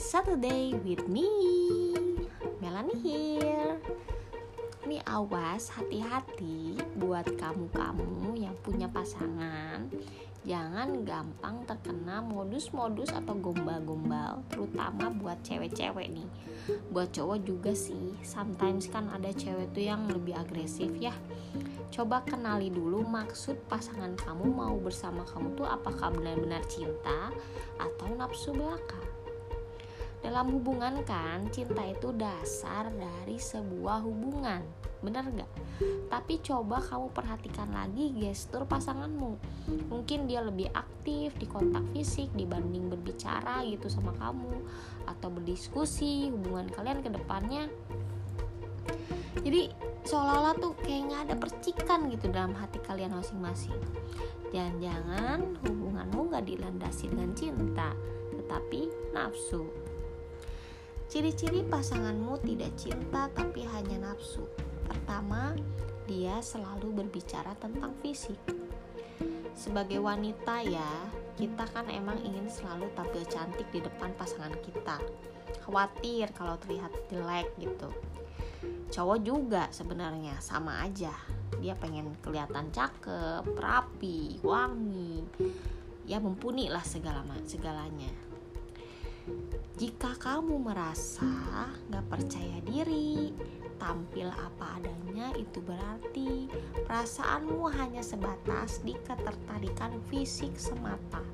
Saturday 0.00 0.72
with 0.80 1.04
me 1.12 1.28
Melanie 2.56 2.96
here. 3.04 3.76
Ini 4.88 5.04
awas 5.04 5.68
hati-hati 5.76 6.80
buat 6.96 7.28
kamu-kamu 7.36 8.32
yang 8.32 8.56
punya 8.64 8.88
pasangan. 8.88 9.92
Jangan 10.48 11.04
gampang 11.04 11.68
terkena 11.68 12.24
modus-modus 12.24 13.12
atau 13.12 13.36
gombal-gombal 13.36 14.40
Terutama 14.48 15.12
buat 15.12 15.36
cewek-cewek 15.44 16.08
nih. 16.08 16.28
Buat 16.88 17.12
cowok 17.12 17.44
juga 17.44 17.76
sih 17.76 18.16
Sometimes 18.24 18.88
kan 18.88 19.12
ada 19.12 19.28
cewek 19.36 19.76
tuh 19.76 19.84
yang 19.84 20.08
lebih 20.08 20.32
agresif 20.32 20.96
ya. 20.96 21.12
Coba 21.92 22.24
kenali 22.24 22.72
dulu 22.72 23.04
maksud 23.04 23.68
pasangan 23.68 24.16
kamu 24.16 24.48
mau 24.48 24.80
bersama 24.80 25.28
kamu 25.28 25.60
tuh 25.60 25.68
apakah 25.68 26.08
benar-benar 26.08 26.64
cinta 26.72 27.28
atau 27.76 28.08
nafsu 28.16 28.56
belaka 28.56 29.19
dalam 30.20 30.52
hubungan 30.52 31.00
kan 31.08 31.48
cinta 31.48 31.84
itu 31.84 32.12
dasar 32.12 32.92
dari 32.92 33.40
sebuah 33.40 34.04
hubungan. 34.04 34.60
Bener 35.00 35.24
gak? 35.32 35.50
tapi 36.10 36.36
coba 36.44 36.82
kamu 36.84 37.08
perhatikan 37.16 37.70
lagi 37.72 38.12
gestur 38.12 38.68
pasanganmu. 38.68 39.40
Mungkin 39.88 40.28
dia 40.28 40.44
lebih 40.44 40.68
aktif 40.76 41.32
di 41.40 41.46
kontak 41.48 41.86
fisik 41.96 42.28
dibanding 42.36 42.92
berbicara 42.92 43.64
gitu 43.64 43.88
sama 43.88 44.12
kamu 44.20 44.60
atau 45.08 45.28
berdiskusi 45.32 46.28
hubungan 46.28 46.68
kalian 46.68 47.00
ke 47.00 47.08
depannya. 47.08 47.64
Jadi 49.40 49.72
seolah-olah 50.04 50.54
tuh 50.58 50.74
kayak 50.84 51.02
nggak 51.08 51.22
ada 51.30 51.36
percikan 51.38 52.00
gitu 52.12 52.28
dalam 52.28 52.52
hati 52.52 52.82
kalian 52.84 53.16
masing-masing. 53.16 53.78
Jangan-jangan 54.52 55.56
hubunganmu 55.64 56.34
nggak 56.34 56.44
dilandasi 56.44 57.08
dengan 57.08 57.32
cinta 57.32 57.94
tetapi 58.34 58.90
nafsu 59.14 59.70
Ciri-ciri 61.10 61.66
pasanganmu 61.66 62.38
tidak 62.46 62.70
cinta 62.78 63.26
tapi 63.34 63.66
hanya 63.66 63.98
nafsu. 63.98 64.46
Pertama, 64.86 65.58
dia 66.06 66.38
selalu 66.38 67.02
berbicara 67.02 67.50
tentang 67.58 67.98
fisik. 67.98 68.38
Sebagai 69.50 69.98
wanita 69.98 70.62
ya, 70.62 71.10
kita 71.34 71.66
kan 71.74 71.90
emang 71.90 72.14
ingin 72.22 72.46
selalu 72.46 72.86
tampil 72.94 73.26
cantik 73.26 73.66
di 73.74 73.82
depan 73.82 74.14
pasangan 74.14 74.54
kita. 74.62 75.02
Khawatir 75.66 76.30
kalau 76.30 76.54
terlihat 76.62 76.94
jelek 77.10 77.58
gitu. 77.58 77.90
Cowok 78.94 79.18
juga 79.18 79.66
sebenarnya 79.74 80.38
sama 80.38 80.86
aja. 80.86 81.10
Dia 81.58 81.74
pengen 81.74 82.14
kelihatan 82.22 82.70
cakep, 82.70 83.50
rapi, 83.58 84.38
wangi. 84.46 85.26
Ya 86.06 86.22
mumpuni 86.22 86.70
lah 86.70 86.86
segala 86.86 87.26
segalanya 87.42 88.29
jika 89.80 90.12
kamu 90.20 90.60
merasa 90.60 91.24
gak 91.88 92.04
percaya 92.12 92.60
diri, 92.68 93.32
tampil 93.80 94.28
apa 94.28 94.76
adanya 94.76 95.32
itu 95.40 95.64
berarti 95.64 96.52
perasaanmu 96.84 97.64
hanya 97.80 98.04
sebatas 98.04 98.84
di 98.84 98.92
ketertarikan 98.92 99.96
fisik 100.12 100.52
semata. 100.60 101.24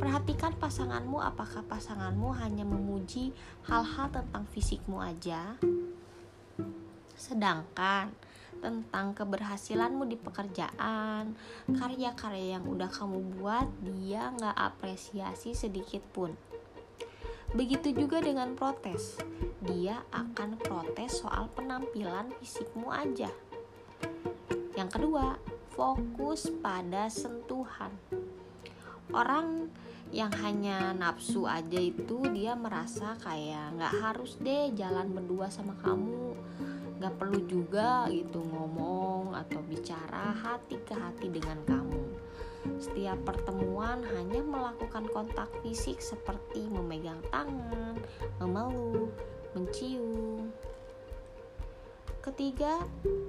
Perhatikan 0.00 0.56
pasanganmu 0.56 1.20
apakah 1.20 1.60
pasanganmu 1.68 2.32
hanya 2.40 2.64
memuji 2.64 3.36
hal-hal 3.68 4.08
tentang 4.08 4.48
fisikmu 4.48 4.96
aja. 4.96 5.60
Sedangkan 7.20 8.16
tentang 8.62 9.14
keberhasilanmu 9.16 10.04
di 10.06 10.18
pekerjaan, 10.18 11.34
karya-karya 11.70 12.58
yang 12.58 12.64
udah 12.68 12.90
kamu 12.90 13.38
buat, 13.38 13.66
dia 13.82 14.30
nggak 14.34 14.54
apresiasi 14.54 15.56
sedikit 15.56 16.02
pun. 16.12 16.34
Begitu 17.54 17.94
juga 17.94 18.18
dengan 18.18 18.58
protes. 18.58 19.22
Dia 19.62 20.02
akan 20.10 20.58
protes 20.58 21.22
soal 21.22 21.46
penampilan 21.54 22.34
fisikmu 22.42 22.90
aja. 22.90 23.30
Yang 24.74 24.90
kedua, 24.98 25.38
fokus 25.70 26.50
pada 26.58 27.06
sentuhan. 27.06 27.94
Orang 29.14 29.70
yang 30.14 30.30
hanya 30.42 30.94
nafsu 30.94 31.46
aja 31.46 31.78
itu 31.78 32.22
dia 32.30 32.54
merasa 32.54 33.18
kayak 33.22 33.78
nggak 33.78 33.94
harus 33.98 34.38
deh 34.38 34.70
jalan 34.78 35.10
berdua 35.10 35.50
sama 35.50 35.74
kamu 35.82 36.38
nggak 37.04 37.20
perlu 37.20 37.44
juga 37.44 38.08
gitu 38.08 38.40
ngomong 38.40 39.36
atau 39.36 39.60
bicara 39.60 40.32
hati 40.32 40.80
ke 40.88 40.96
hati 40.96 41.28
dengan 41.28 41.60
kamu 41.68 42.00
setiap 42.80 43.20
pertemuan 43.28 44.00
hanya 44.16 44.40
melakukan 44.40 45.04
kontak 45.12 45.52
fisik 45.60 46.00
seperti 46.00 46.64
memegang 46.64 47.20
tangan, 47.28 48.00
memeluk, 48.40 49.12
mencium. 49.52 50.48
Ketiga, 52.24 52.80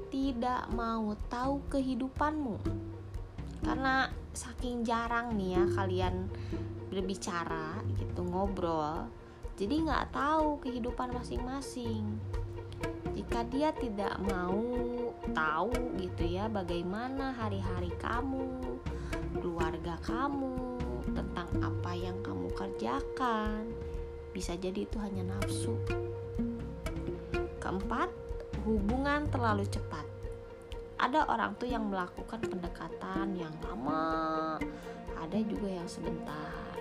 tidak 0.08 0.72
mau 0.72 1.12
tahu 1.28 1.60
kehidupanmu. 1.68 2.56
Karena 3.60 4.08
saking 4.32 4.88
jarang 4.88 5.36
nih 5.36 5.60
ya 5.60 5.64
kalian 5.76 6.32
berbicara 6.88 7.84
gitu 8.00 8.24
ngobrol, 8.24 9.12
jadi 9.60 9.84
nggak 9.84 10.16
tahu 10.16 10.64
kehidupan 10.64 11.12
masing-masing. 11.12 12.08
Jika 13.26 13.42
dia 13.50 13.74
tidak 13.74 14.22
mau 14.22 14.62
tahu 15.34 15.74
gitu 15.98 16.30
ya 16.30 16.46
bagaimana 16.46 17.34
hari-hari 17.34 17.90
kamu, 17.98 18.78
keluarga 19.42 19.98
kamu, 20.06 20.78
tentang 21.10 21.50
apa 21.58 21.92
yang 21.98 22.22
kamu 22.22 22.54
kerjakan. 22.54 23.66
Bisa 24.30 24.54
jadi 24.54 24.86
itu 24.86 25.02
hanya 25.02 25.26
nafsu. 25.26 25.74
Keempat, 27.58 28.14
hubungan 28.62 29.26
terlalu 29.34 29.66
cepat. 29.74 30.06
Ada 31.02 31.26
orang 31.26 31.58
tuh 31.58 31.66
yang 31.66 31.90
melakukan 31.90 32.46
pendekatan 32.46 33.34
yang 33.42 33.58
lama, 33.66 34.62
ada 35.18 35.38
juga 35.42 35.82
yang 35.82 35.90
sebentar. 35.90 36.78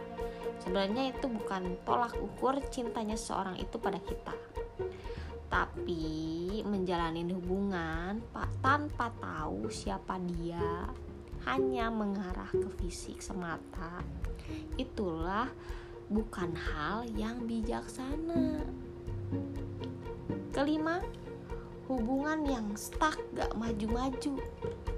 Sebenarnya 0.61 1.09
itu 1.09 1.25
bukan 1.25 1.81
tolak 1.89 2.13
ukur 2.21 2.61
cintanya 2.69 3.17
seorang 3.17 3.57
itu 3.57 3.81
pada 3.81 3.97
kita. 3.97 4.37
Tapi 5.55 6.67
menjalani 6.67 7.23
hubungan 7.31 8.19
pak 8.35 8.51
tanpa 8.59 9.15
tahu 9.23 9.71
siapa 9.71 10.19
dia, 10.19 10.91
hanya 11.47 11.95
mengarah 11.95 12.51
ke 12.51 12.67
fisik 12.83 13.23
semata, 13.23 14.03
itulah 14.75 15.47
bukan 16.11 16.59
hal 16.59 17.07
yang 17.15 17.47
bijaksana. 17.47 18.67
Kelima, 20.51 20.99
hubungan 21.87 22.43
yang 22.51 22.75
stuck 22.75 23.23
gak 23.39 23.55
maju-maju. 23.55 24.35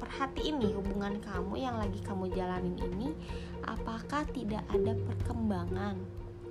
Perhatiin 0.00 0.56
nih 0.56 0.72
hubungan 0.72 1.20
kamu 1.20 1.60
yang 1.60 1.76
lagi 1.76 2.00
kamu 2.00 2.32
jalanin 2.32 2.80
ini, 2.80 3.12
apakah 3.60 4.24
tidak 4.32 4.64
ada 4.72 4.96
perkembangan 5.04 6.00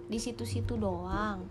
di 0.05 0.21
situ-situ 0.21 0.77
doang 0.77 1.49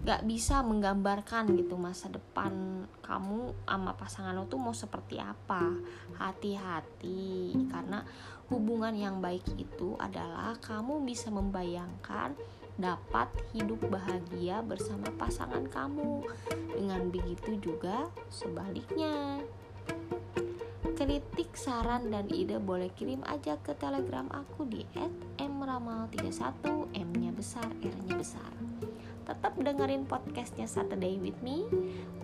gak 0.00 0.24
bisa 0.24 0.64
menggambarkan 0.64 1.52
gitu 1.60 1.76
masa 1.76 2.08
depan 2.08 2.82
kamu 3.04 3.52
sama 3.68 3.92
pasangan 3.92 4.32
lo 4.32 4.48
tuh 4.48 4.56
mau 4.56 4.72
seperti 4.72 5.20
apa. 5.20 5.76
Hati-hati 6.16 7.52
karena 7.68 8.00
hubungan 8.48 8.96
yang 8.96 9.20
baik 9.20 9.44
itu 9.60 9.94
adalah 10.00 10.56
kamu 10.58 11.04
bisa 11.04 11.28
membayangkan 11.28 12.32
dapat 12.80 13.28
hidup 13.52 13.76
bahagia 13.92 14.64
bersama 14.64 15.12
pasangan 15.20 15.68
kamu. 15.68 16.24
Dengan 16.72 17.12
begitu 17.12 17.60
juga 17.60 18.08
sebaliknya. 18.32 19.44
Kritik, 20.96 21.56
saran, 21.56 22.12
dan 22.12 22.28
ide 22.28 22.60
boleh 22.60 22.92
kirim 22.92 23.24
aja 23.24 23.56
ke 23.60 23.72
telegram 23.72 24.28
aku 24.32 24.68
di 24.68 24.84
@mramal31 25.40 26.92
M-nya 26.92 27.32
besar, 27.32 27.68
R-nya 27.80 28.20
besar 28.20 28.59
tetap 29.30 29.54
dengerin 29.54 30.10
podcastnya 30.10 30.66
Saturday 30.66 31.14
with 31.22 31.38
me 31.38 31.62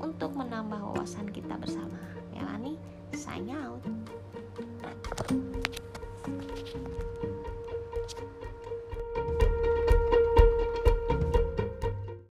untuk 0.02 0.34
menambah 0.34 0.82
wawasan 0.90 1.30
kita 1.30 1.54
bersama. 1.54 1.94
Ya, 2.34 2.42
Melani, 2.42 2.74
sign 3.14 3.46
out. 3.54 3.78